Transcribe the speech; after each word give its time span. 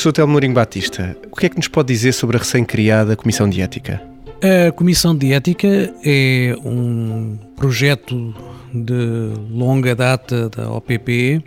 Professor 0.00 0.12
Telmo 0.14 0.32
Mourinho 0.32 0.54
Batista, 0.54 1.14
o 1.30 1.36
que 1.36 1.44
é 1.44 1.48
que 1.50 1.56
nos 1.56 1.68
pode 1.68 1.88
dizer 1.88 2.12
sobre 2.12 2.38
a 2.38 2.40
recém-criada 2.40 3.14
Comissão 3.14 3.46
de 3.46 3.60
Ética? 3.60 4.00
A 4.42 4.72
Comissão 4.72 5.14
de 5.14 5.30
Ética 5.30 5.92
é 6.02 6.56
um 6.64 7.38
projeto 7.54 8.34
de 8.72 9.34
longa 9.50 9.94
data 9.94 10.48
da 10.48 10.72
OPP 10.72 11.44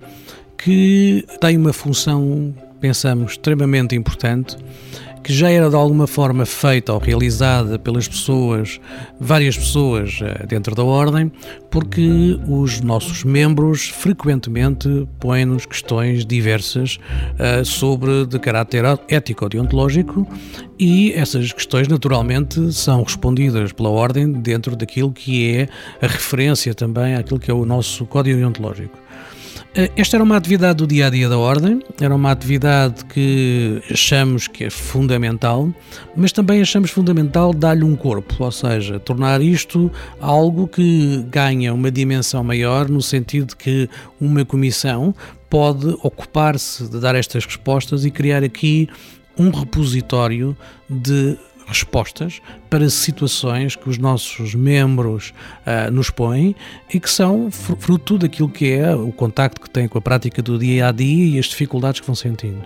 que 0.56 1.26
tem 1.42 1.58
uma 1.58 1.74
função, 1.74 2.54
pensamos, 2.80 3.32
extremamente 3.32 3.96
importante 3.96 4.56
que 5.24 5.34
já 5.34 5.50
era 5.50 5.70
de 5.70 5.76
alguma 5.76 6.06
forma 6.06 6.46
feita 6.46 6.92
ou 6.94 7.00
realizada 7.00 7.80
pelas 7.80 8.08
pessoas, 8.08 8.80
várias 9.20 9.58
pessoas 9.58 10.20
eh, 10.22 10.46
dentro 10.46 10.76
da 10.76 10.84
Ordem, 10.84 11.32
porque 11.72 12.40
os 12.48 12.82
nossos 12.82 13.24
membros 13.24 13.90
frequentemente 13.90 15.08
põem-nos 15.20 15.66
questões 15.66 16.26
diversas 16.26 17.00
uh, 17.40 17.64
sobre 17.66 18.26
de 18.26 18.38
caráter 18.38 18.84
ético-deontológico 19.08 20.28
e 20.78 21.14
essas 21.14 21.52
questões 21.54 21.88
naturalmente 21.88 22.74
são 22.74 23.02
respondidas 23.02 23.72
pela 23.72 23.90
Ordem 23.90 24.32
dentro 24.32 24.76
daquilo 24.76 25.12
que 25.12 25.56
é 25.56 25.70
a 26.06 26.08
referência 26.08 26.74
também 26.74 27.16
àquilo 27.16 27.40
que 27.40 27.50
é 27.50 27.54
o 27.54 27.66
nosso 27.66 28.06
Código 28.06 28.38
Deontológico. 28.38 28.98
Eh, 29.76 29.90
esta 29.96 30.18
era 30.18 30.24
uma 30.24 30.38
atividade 30.38 30.78
do 30.78 30.86
dia 30.86 31.08
a 31.08 31.10
dia 31.10 31.28
da 31.28 31.36
Ordem, 31.36 31.80
era 32.00 32.14
uma 32.14 32.30
atividade 32.30 33.04
que 33.06 33.82
achamos 33.90 34.48
que 34.48 34.66
é 34.66 34.70
fundamental, 34.70 35.74
mas 36.16 36.32
também 36.32 36.62
achamos 36.62 36.92
fundamental 36.92 37.52
dar-lhe 37.52 37.84
um 37.84 37.96
corpo, 37.96 38.36
ou 38.44 38.52
seja, 38.52 39.00
tornar 39.00 39.42
isto 39.42 39.92
algo 40.22 40.68
que 40.68 41.26
ganha 41.28 41.74
uma 41.74 41.90
dimensão 41.90 42.44
maior, 42.44 42.88
no 42.88 43.02
sentido 43.02 43.48
de 43.48 43.56
que 43.56 43.90
uma 44.22 44.46
comissão 44.46 45.16
pode 45.50 45.88
ocupar-se 46.04 46.88
de 46.88 47.00
dar 47.00 47.16
estas 47.16 47.44
respostas 47.44 48.06
e 48.06 48.12
criar 48.12 48.44
aqui 48.44 48.88
um 49.36 49.50
repositório 49.50 50.56
de 50.88 51.36
respostas 51.68 52.42
para 52.70 52.90
situações 52.90 53.76
que 53.76 53.90
os 53.90 53.98
nossos 53.98 54.56
membros 54.56 55.34
uh, 55.66 55.92
nos 55.92 56.10
põem 56.10 56.56
e 56.94 57.00
que 57.00 57.10
são 57.10 57.50
fruto 57.52 58.18
daquilo 58.18 58.50
que 58.50 58.72
é 58.72 58.94
o 58.96 59.12
contacto 59.12 59.62
que 59.62 59.70
têm 59.70 59.88
com 59.88 59.98
a 59.98 60.02
prática 60.02 60.42
do 60.42 60.58
dia 60.58 60.88
a 60.88 60.92
dia 60.92 61.36
e 61.36 61.40
as 61.40 61.46
dificuldades 61.46 62.02
que 62.02 62.08
vão 62.08 62.16
sentindo. 62.16 62.64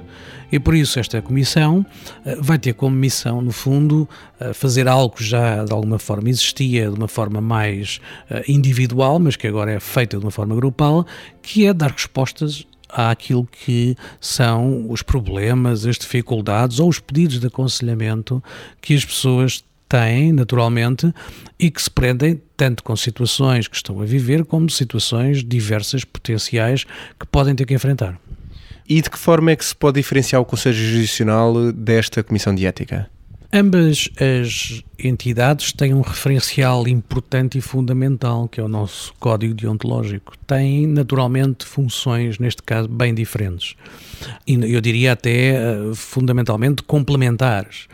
E 0.51 0.59
por 0.59 0.75
isso 0.75 0.99
esta 0.99 1.21
comissão 1.21 1.85
uh, 2.25 2.41
vai 2.41 2.57
ter 2.57 2.73
como 2.73 2.95
missão, 2.95 3.41
no 3.41 3.51
fundo, 3.51 4.07
uh, 4.39 4.53
fazer 4.53 4.87
algo 4.87 5.15
que 5.15 5.23
já 5.23 5.63
de 5.63 5.73
alguma 5.73 5.99
forma 5.99 6.29
existia 6.29 6.89
de 6.89 6.95
uma 6.95 7.07
forma 7.07 7.41
mais 7.41 7.99
individual, 8.47 9.19
mas 9.19 9.35
que 9.35 9.47
agora 9.47 9.71
é 9.71 9.79
feita 9.79 10.17
de 10.17 10.23
uma 10.23 10.31
forma 10.31 10.55
grupal, 10.55 11.05
que 11.41 11.65
é 11.65 11.73
dar 11.73 11.91
respostas 11.91 12.65
àquilo 12.89 13.45
que 13.45 13.95
são 14.19 14.89
os 14.89 15.01
problemas, 15.01 15.85
as 15.85 15.97
dificuldades 15.97 16.79
ou 16.79 16.89
os 16.89 16.99
pedidos 16.99 17.39
de 17.39 17.47
aconselhamento 17.47 18.43
que 18.81 18.93
as 18.93 19.03
pessoas 19.03 19.63
têm, 19.87 20.33
naturalmente, 20.33 21.13
e 21.57 21.71
que 21.71 21.81
se 21.81 21.89
prendem 21.89 22.41
tanto 22.55 22.83
com 22.83 22.95
situações 22.95 23.67
que 23.67 23.75
estão 23.75 24.01
a 24.01 24.05
viver, 24.05 24.45
como 24.45 24.69
situações 24.69 25.43
diversas, 25.43 26.03
potenciais, 26.03 26.85
que 27.19 27.25
podem 27.25 27.55
ter 27.55 27.65
que 27.65 27.73
enfrentar. 27.73 28.19
E 28.87 29.01
de 29.01 29.09
que 29.09 29.17
forma 29.17 29.51
é 29.51 29.55
que 29.55 29.65
se 29.65 29.75
pode 29.75 29.99
diferenciar 29.99 30.41
o 30.41 30.45
Conselho 30.45 30.75
Jurisdicional 30.75 31.71
desta 31.71 32.23
Comissão 32.23 32.55
de 32.55 32.65
Ética? 32.65 33.09
Ambas 33.51 34.09
as 34.19 34.83
entidades 34.99 35.71
têm 35.71 35.93
um 35.93 36.01
referencial 36.01 36.85
importante 36.87 37.57
e 37.57 37.61
fundamental, 37.61 38.47
que 38.49 38.59
é 38.59 38.63
o 38.63 38.67
nosso 38.67 39.13
código 39.19 39.53
deontológico. 39.53 40.33
Têm, 40.45 40.85
naturalmente, 40.85 41.65
funções, 41.65 42.39
neste 42.39 42.61
caso, 42.61 42.89
bem 42.89 43.13
diferentes. 43.13 43.75
E 44.45 44.55
eu 44.55 44.81
diria 44.81 45.13
até, 45.13 45.55
eh, 45.55 45.91
fundamentalmente, 45.95 46.83
complementares. 46.83 47.87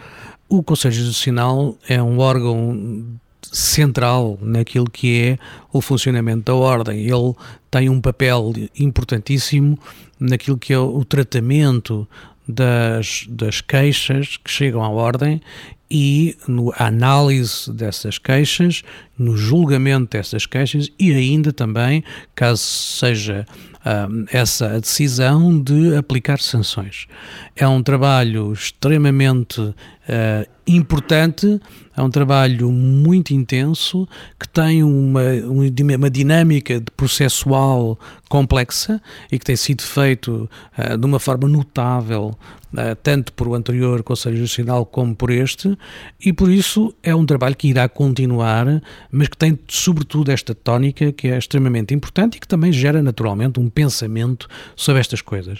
O 0.49 0.63
Conselho 0.63 0.95
Judicial 0.95 1.77
é 1.87 2.01
um 2.01 2.17
órgão 2.19 3.05
central 3.51 4.39
naquilo 4.41 4.89
que 4.89 5.21
é 5.21 5.37
o 5.71 5.81
funcionamento 5.81 6.45
da 6.45 6.55
ordem. 6.55 7.01
Ele 7.01 7.33
tem 7.69 7.89
um 7.89 8.01
papel 8.01 8.53
importantíssimo 8.79 9.77
naquilo 10.19 10.57
que 10.57 10.73
é 10.73 10.79
o 10.79 11.03
tratamento 11.05 12.07
das, 12.47 13.25
das 13.29 13.61
queixas 13.61 14.37
que 14.37 14.49
chegam 14.49 14.83
à 14.83 14.89
ordem 14.89 15.41
e 15.89 16.35
no 16.47 16.73
análise 16.77 17.71
dessas 17.71 18.17
queixas, 18.17 18.83
no 19.17 19.37
julgamento 19.37 20.17
dessas 20.17 20.45
queixas 20.45 20.89
e 20.99 21.13
ainda 21.13 21.53
também, 21.53 22.03
caso 22.35 22.61
seja 22.61 23.45
um, 23.85 24.25
essa 24.31 24.75
a 24.75 24.79
decisão 24.79 25.61
de 25.61 25.95
aplicar 25.95 26.39
sanções. 26.39 27.07
É 27.55 27.67
um 27.67 27.83
trabalho 27.83 28.51
extremamente 28.53 29.59
uh, 29.61 29.75
importante, 30.65 31.59
é 31.95 32.01
um 32.01 32.09
trabalho 32.09 32.71
muito 32.71 33.33
intenso, 33.33 34.07
que 34.39 34.47
tem 34.47 34.83
uma, 34.83 35.21
uma 35.97 36.09
dinâmica 36.09 36.81
processual 36.95 37.99
complexa 38.29 39.01
e 39.31 39.37
que 39.37 39.45
tem 39.45 39.55
sido 39.55 39.83
feito 39.83 40.49
uh, 40.77 40.97
de 40.97 41.05
uma 41.05 41.19
forma 41.19 41.47
notável, 41.47 42.35
uh, 42.73 42.95
tanto 43.03 43.33
por 43.33 43.49
o 43.49 43.53
anterior 43.53 44.01
Conselho 44.01 44.39
Nacional 44.39 44.85
como 44.85 45.13
por 45.13 45.29
este, 45.29 45.77
e 46.23 46.31
por 46.31 46.49
isso 46.49 46.95
é 47.03 47.13
um 47.13 47.25
trabalho 47.25 47.55
que 47.55 47.67
irá 47.67 47.89
continuar, 47.89 48.81
mas 49.13 49.27
que 49.27 49.37
tem 49.37 49.57
sobretudo 49.67 50.31
esta 50.31 50.55
tónica 50.55 51.11
que 51.11 51.27
é 51.27 51.37
extremamente 51.37 51.93
importante 51.93 52.37
e 52.37 52.39
que 52.39 52.47
também 52.47 52.73
gera 52.73 53.01
naturalmente 53.03 53.59
um 53.59 53.69
pensamento 53.69 54.49
sobre 54.75 54.99
estas 54.99 55.21
coisas. 55.21 55.59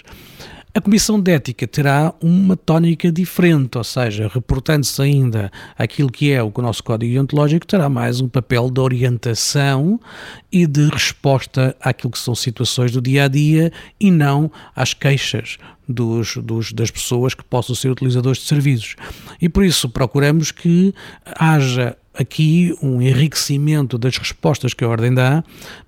A 0.76 0.80
Comissão 0.80 1.20
de 1.20 1.30
Ética 1.30 1.68
terá 1.68 2.12
uma 2.20 2.56
tónica 2.56 3.12
diferente, 3.12 3.78
ou 3.78 3.84
seja, 3.84 4.26
reportando-se 4.26 5.00
ainda 5.00 5.52
aquilo 5.78 6.10
que 6.10 6.32
é 6.32 6.42
o 6.42 6.52
nosso 6.58 6.82
Código 6.82 7.12
Deontológico, 7.12 7.64
terá 7.64 7.88
mais 7.88 8.20
um 8.20 8.28
papel 8.28 8.68
de 8.68 8.80
orientação 8.80 10.00
e 10.50 10.66
de 10.66 10.88
resposta 10.88 11.76
àquilo 11.80 12.10
que 12.10 12.18
são 12.18 12.34
situações 12.34 12.90
do 12.90 13.00
dia 13.00 13.26
a 13.26 13.28
dia 13.28 13.72
e 14.00 14.10
não 14.10 14.50
às 14.74 14.92
queixas 14.92 15.58
dos, 15.88 16.38
dos, 16.38 16.72
das 16.72 16.90
pessoas 16.90 17.34
que 17.34 17.44
possam 17.44 17.76
ser 17.76 17.90
utilizadores 17.90 18.40
de 18.40 18.48
serviços. 18.48 18.96
E 19.40 19.48
por 19.48 19.64
isso 19.64 19.88
procuramos 19.88 20.50
que 20.50 20.92
haja 21.38 21.96
aqui 22.14 22.76
um 22.82 23.02
enriquecimento 23.02 23.98
das 23.98 24.16
respostas 24.16 24.72
que 24.72 24.84
a 24.84 24.88
Ordem 24.88 25.12
dá 25.12 25.42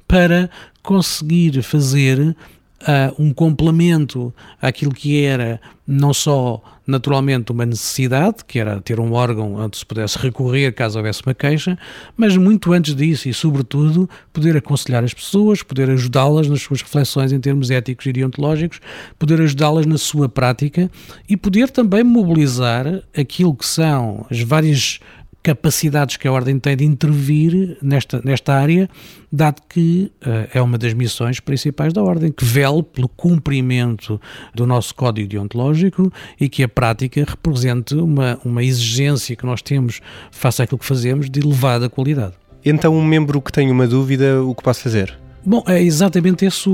para 0.06 0.50
conseguir 0.82 1.62
fazer 1.62 2.36
uh, 2.82 3.22
um 3.22 3.32
complemento 3.32 4.32
àquilo 4.60 4.92
que 4.92 5.22
era 5.22 5.60
não 5.86 6.12
só 6.12 6.62
naturalmente 6.86 7.50
uma 7.50 7.66
necessidade, 7.66 8.44
que 8.46 8.58
era 8.58 8.80
ter 8.80 9.00
um 9.00 9.12
órgão 9.12 9.54
onde 9.54 9.76
se 9.76 9.84
pudesse 9.84 10.18
recorrer 10.18 10.72
caso 10.72 10.98
houvesse 10.98 11.22
uma 11.24 11.34
queixa, 11.34 11.76
mas 12.16 12.36
muito 12.36 12.72
antes 12.72 12.94
disso 12.94 13.28
e 13.28 13.34
sobretudo 13.34 14.08
poder 14.32 14.56
aconselhar 14.56 15.02
as 15.02 15.12
pessoas, 15.12 15.62
poder 15.62 15.90
ajudá-las 15.90 16.48
nas 16.48 16.62
suas 16.62 16.82
reflexões 16.82 17.32
em 17.32 17.40
termos 17.40 17.70
éticos 17.70 18.06
e 18.06 18.12
deontológicos, 18.12 18.80
poder 19.18 19.40
ajudá-las 19.40 19.86
na 19.86 19.98
sua 19.98 20.28
prática 20.28 20.90
e 21.28 21.36
poder 21.36 21.70
também 21.70 22.04
mobilizar 22.04 23.02
aquilo 23.16 23.54
que 23.54 23.66
são 23.66 24.24
as 24.30 24.40
várias 24.40 25.00
capacidades 25.46 26.16
que 26.16 26.26
a 26.26 26.32
Ordem 26.32 26.58
tem 26.58 26.76
de 26.76 26.84
intervir 26.84 27.78
nesta, 27.80 28.20
nesta 28.24 28.52
área, 28.52 28.90
dado 29.30 29.62
que 29.68 30.10
uh, 30.26 30.48
é 30.52 30.60
uma 30.60 30.76
das 30.76 30.92
missões 30.92 31.38
principais 31.38 31.92
da 31.92 32.02
Ordem, 32.02 32.32
que 32.32 32.44
vele 32.44 32.82
pelo 32.82 33.08
cumprimento 33.08 34.20
do 34.52 34.66
nosso 34.66 34.92
código 34.92 35.28
deontológico 35.28 36.12
e 36.40 36.48
que 36.48 36.64
a 36.64 36.68
prática 36.68 37.24
represente 37.24 37.94
uma, 37.94 38.40
uma 38.44 38.64
exigência 38.64 39.36
que 39.36 39.46
nós 39.46 39.62
temos 39.62 40.00
face 40.32 40.62
àquilo 40.62 40.80
que 40.80 40.84
fazemos 40.84 41.30
de 41.30 41.38
elevada 41.38 41.88
qualidade. 41.88 42.34
Então, 42.64 42.92
um 42.92 43.04
membro 43.04 43.40
que 43.40 43.52
tem 43.52 43.70
uma 43.70 43.86
dúvida, 43.86 44.42
o 44.42 44.52
que 44.52 44.64
pode 44.64 44.80
fazer? 44.80 45.16
Bom, 45.44 45.62
é 45.68 45.80
exatamente 45.80 46.44
esse 46.44 46.68
o, 46.68 46.72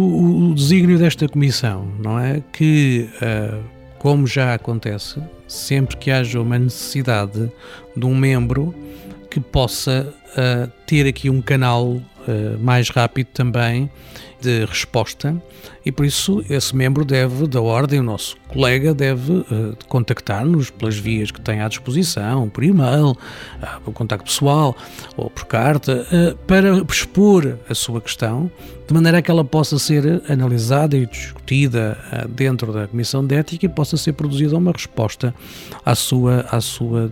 o 0.49 0.55
desígnio 0.55 0.99
desta 0.99 1.29
comissão, 1.29 1.87
não 2.03 2.19
é? 2.19 2.43
Que, 2.51 3.07
uh, 3.17 3.63
como 3.99 4.27
já 4.27 4.55
acontece, 4.55 5.21
sempre 5.53 5.97
que 5.97 6.11
haja 6.11 6.41
uma 6.41 6.59
necessidade 6.59 7.51
de 7.97 8.07
um 8.07 8.15
membro 8.15 8.75
que 9.31 9.41
possa 9.41 10.13
uh, 10.33 10.71
ter 10.87 11.07
aqui 11.07 11.31
um 11.31 11.41
canal 11.41 12.01
mais 12.61 12.89
rápido 12.89 13.29
também 13.29 13.91
de 14.43 14.65
resposta. 14.65 15.41
E 15.87 15.93
por 15.93 16.05
isso 16.05 16.45
esse 16.51 16.75
membro 16.75 17.05
deve, 17.05 17.47
da 17.47 17.61
ordem, 17.61 18.01
o 18.01 18.03
nosso 18.03 18.37
colega 18.49 18.93
deve 18.93 19.33
uh, 19.33 19.77
contactar-nos 19.89 20.71
pelas 20.71 20.97
vias 20.97 21.31
que 21.31 21.41
tem 21.41 21.61
à 21.61 21.69
disposição, 21.69 22.49
por 22.49 22.65
e-mail, 22.65 23.11
uh, 23.13 23.81
por 23.85 23.93
contacto 23.93 24.25
pessoal 24.25 24.77
ou 25.17 25.31
por 25.31 25.45
carta, 25.45 26.07
uh, 26.13 26.37
para 26.47 26.79
expor 26.89 27.59
a 27.69 27.75
sua 27.75 28.01
questão, 28.01 28.51
de 28.87 28.93
maneira 28.93 29.23
que 29.23 29.31
ela 29.31 29.45
possa 29.45 29.79
ser 29.79 30.23
analisada 30.29 30.97
e 30.97 31.07
discutida 31.07 31.97
dentro 32.29 32.73
da 32.73 32.87
Comissão 32.89 33.25
de 33.25 33.37
Ética 33.37 33.67
e 33.67 33.69
possa 33.69 33.97
ser 33.97 34.13
produzida 34.13 34.57
uma 34.57 34.73
resposta 34.73 35.35
à 35.85 35.95
sua, 35.95 36.45
à 36.51 36.61
sua 36.61 37.11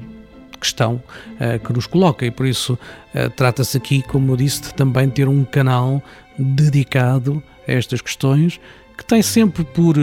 questão 0.60 1.02
uh, 1.40 1.58
que 1.64 1.72
nos 1.72 1.86
coloca. 1.86 2.24
E 2.24 2.30
por 2.30 2.46
isso 2.46 2.74
uh, 3.14 3.30
trata-se 3.30 3.76
aqui, 3.76 4.02
como 4.02 4.32
eu 4.32 4.36
disse, 4.36 4.62
de 4.62 4.74
também 4.74 5.08
ter 5.08 5.28
um 5.28 5.44
canal 5.44 6.02
dedicado 6.38 7.42
a 7.66 7.72
estas 7.72 8.00
questões 8.00 8.60
que 9.00 9.06
tem 9.06 9.22
sempre 9.22 9.64
por 9.64 9.96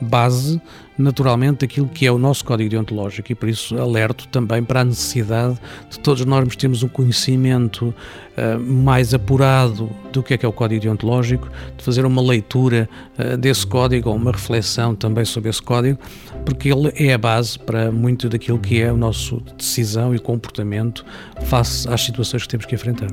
base, 0.00 0.60
naturalmente, 0.98 1.64
aquilo 1.64 1.86
que 1.86 2.04
é 2.04 2.10
o 2.10 2.18
nosso 2.18 2.44
código 2.44 2.68
deontológico 2.68 3.30
e 3.30 3.34
por 3.34 3.48
isso 3.48 3.78
alerto 3.78 4.26
também 4.26 4.64
para 4.64 4.80
a 4.80 4.84
necessidade 4.84 5.56
de 5.88 6.00
todos 6.00 6.24
nós 6.24 6.56
termos 6.56 6.82
um 6.82 6.88
conhecimento 6.88 7.94
uh, 8.36 8.58
mais 8.58 9.14
apurado 9.14 9.88
do 10.12 10.20
que 10.20 10.34
é 10.34 10.38
que 10.38 10.44
é 10.44 10.48
o 10.48 10.52
código 10.52 10.80
deontológico, 10.80 11.48
de 11.76 11.84
fazer 11.84 12.04
uma 12.04 12.20
leitura 12.20 12.88
uh, 13.16 13.36
desse 13.36 13.64
código 13.64 14.10
ou 14.10 14.16
uma 14.16 14.32
reflexão 14.32 14.96
também 14.96 15.24
sobre 15.24 15.48
esse 15.48 15.62
código, 15.62 16.00
porque 16.44 16.72
ele 16.72 16.92
é 16.96 17.14
a 17.14 17.18
base 17.18 17.56
para 17.56 17.92
muito 17.92 18.28
daquilo 18.28 18.58
que 18.58 18.82
é 18.82 18.88
a 18.88 18.94
nossa 18.94 19.36
decisão 19.56 20.12
e 20.12 20.18
comportamento 20.18 21.06
face 21.42 21.88
às 21.88 22.02
situações 22.02 22.42
que 22.42 22.48
temos 22.48 22.66
que 22.66 22.74
enfrentar. 22.74 23.10